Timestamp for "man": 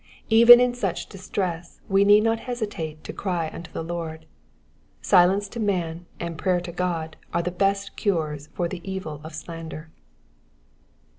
5.59-6.07